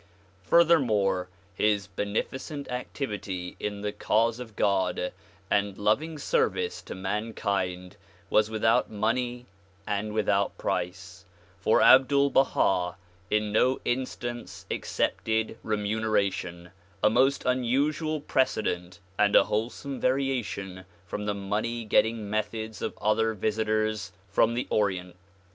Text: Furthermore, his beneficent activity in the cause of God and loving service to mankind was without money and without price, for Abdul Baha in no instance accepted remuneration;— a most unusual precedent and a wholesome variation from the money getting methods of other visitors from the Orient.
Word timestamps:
Furthermore, 0.41 1.29
his 1.53 1.85
beneficent 1.85 2.71
activity 2.71 3.55
in 3.59 3.81
the 3.81 3.91
cause 3.91 4.39
of 4.39 4.55
God 4.55 5.13
and 5.51 5.77
loving 5.77 6.17
service 6.17 6.81
to 6.81 6.95
mankind 6.95 7.97
was 8.27 8.49
without 8.49 8.89
money 8.89 9.45
and 9.85 10.11
without 10.11 10.57
price, 10.57 11.25
for 11.59 11.83
Abdul 11.83 12.31
Baha 12.31 12.97
in 13.29 13.51
no 13.51 13.79
instance 13.85 14.65
accepted 14.71 15.59
remuneration;— 15.61 16.71
a 17.03 17.09
most 17.11 17.45
unusual 17.45 18.21
precedent 18.21 18.99
and 19.19 19.35
a 19.35 19.43
wholesome 19.43 19.99
variation 20.01 20.83
from 21.05 21.27
the 21.27 21.35
money 21.35 21.85
getting 21.85 22.27
methods 22.27 22.81
of 22.81 22.97
other 22.99 23.35
visitors 23.35 24.11
from 24.31 24.55
the 24.55 24.65
Orient. 24.71 25.15